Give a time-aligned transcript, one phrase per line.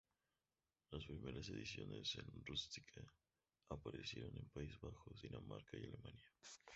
[0.89, 3.03] Las primeras ediciones en rústica
[3.69, 6.27] aparecieron en Países Bajos, Dinamarca y Alemania.